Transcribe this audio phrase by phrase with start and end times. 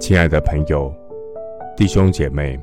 [0.00, 0.94] 亲爱的朋友、
[1.76, 2.58] 弟兄姐妹，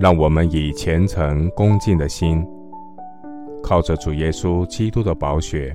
[0.00, 2.44] 让我们以虔诚恭敬的心，
[3.62, 5.74] 靠着主耶稣基督的宝血，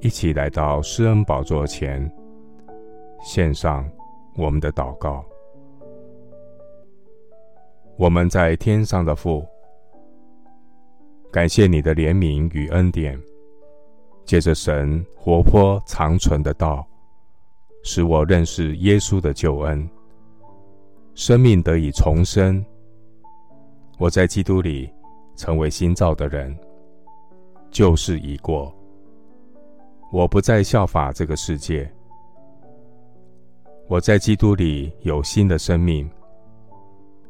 [0.00, 2.10] 一起来到施恩宝座前，
[3.22, 3.88] 献上
[4.36, 5.24] 我们的祷告。
[7.96, 9.46] 我们在天上的父，
[11.30, 13.18] 感谢你的怜悯与恩典，
[14.24, 16.84] 借着神活泼长存的道。
[17.90, 19.88] 使我认识耶稣的救恩，
[21.14, 22.62] 生命得以重生。
[23.96, 24.92] 我在基督里
[25.36, 26.54] 成为新造的人，
[27.70, 28.70] 旧事已过，
[30.12, 31.90] 我不再效法这个世界。
[33.88, 36.06] 我在基督里有新的生命，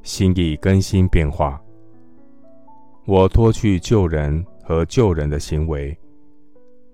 [0.02, 1.62] 心意更新变化。
[3.06, 5.96] 我脱去旧人和旧人的行为，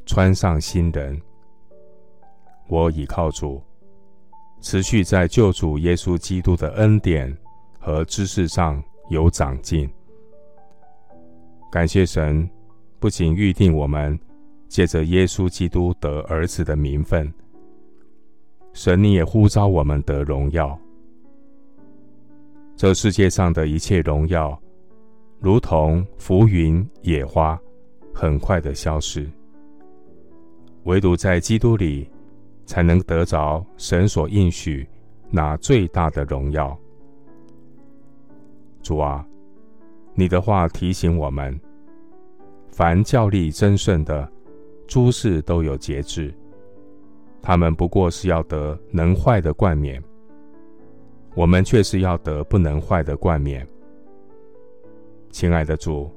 [0.04, 1.18] 穿上新人。
[2.66, 3.62] 我倚靠主，
[4.60, 7.36] 持续在救主耶稣基督的恩典
[7.78, 9.88] 和知识上有长进。
[11.70, 12.48] 感谢神，
[12.98, 14.18] 不仅预定我们
[14.68, 17.30] 借着耶稣基督得儿子的名分，
[18.72, 20.78] 神你也呼召我们得荣耀。
[22.76, 24.58] 这世界上的一切荣耀，
[25.38, 27.60] 如同浮云野花，
[28.14, 29.30] 很快的消失，
[30.84, 32.08] 唯独在基督里。
[32.64, 34.86] 才能得着神所应许
[35.30, 36.76] 那最大的荣耀。
[38.82, 39.26] 主啊，
[40.14, 41.58] 你的话提醒我们：
[42.70, 44.30] 凡教力争胜的，
[44.86, 46.34] 诸事都有节制。
[47.40, 50.02] 他们不过是要得能坏的冠冕，
[51.34, 53.66] 我们却是要得不能坏的冠冕。
[55.30, 56.10] 亲爱的主，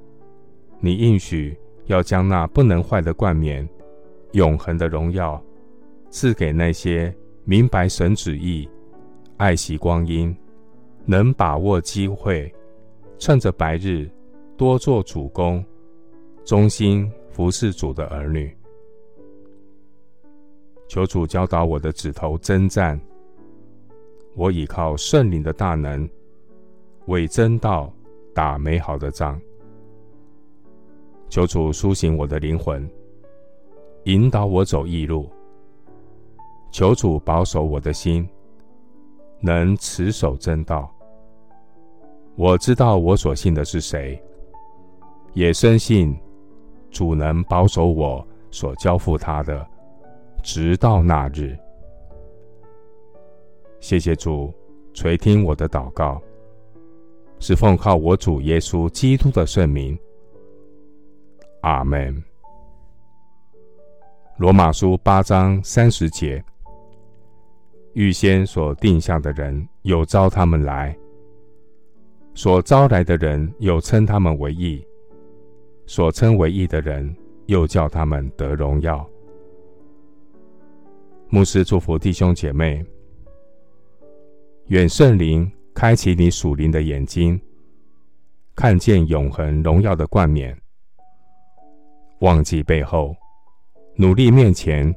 [0.80, 3.68] 你应许要将那不能坏的冠冕、
[4.34, 5.42] 永恒的荣耀。
[6.10, 7.14] 赐给那些
[7.44, 8.68] 明白神旨意、
[9.38, 10.36] 爱惜光阴、
[11.06, 12.54] 能把握机会、
[13.18, 14.10] 趁着白日
[14.56, 15.64] 多做主工、
[16.44, 18.56] 忠心服侍主的儿女。
[20.88, 23.00] 求主教导我的指头征战，
[24.36, 26.10] 我倚靠圣灵的大能，
[27.08, 27.94] 为真道
[28.34, 29.40] 打美好的仗。
[31.30, 32.90] 求主苏醒我的灵魂，
[34.06, 35.30] 引导我走义路。
[36.78, 38.30] 求主保守我的心，
[39.40, 40.88] 能持守真道。
[42.36, 44.22] 我知道我所信的是谁，
[45.34, 46.16] 也深信
[46.92, 49.68] 主能保守我所交付他的，
[50.44, 51.58] 直到那日。
[53.80, 54.54] 谢谢主
[54.94, 56.22] 垂听我的祷告，
[57.40, 59.98] 是奉靠我主耶稣基督的圣名。
[61.62, 62.24] 阿门。
[64.38, 66.46] 罗马书八章三十节。
[67.98, 70.96] 预先所定下的人，有招他们来；
[72.36, 74.86] 所招来的人，有称他们为义；
[75.88, 79.04] 所称为义的人，又叫他们得荣耀。
[81.30, 82.86] 牧师祝福弟兄姐妹，
[84.68, 87.42] 愿圣灵开启你属灵的眼睛，
[88.54, 90.56] 看见永恒荣耀的冠冕，
[92.20, 93.16] 忘记背后，
[93.96, 94.96] 努力面前，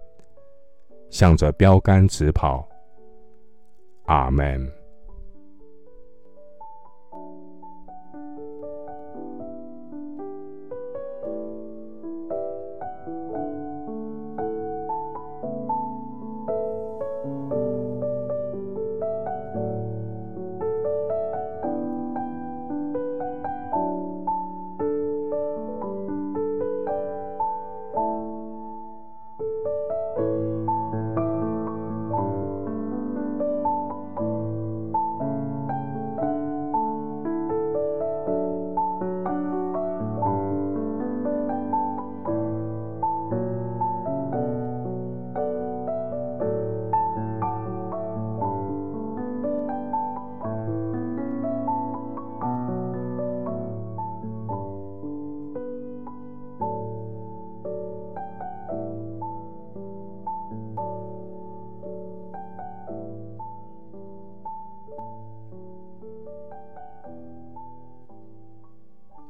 [1.08, 2.69] 向着标杆直跑。
[4.10, 4.79] 阿门。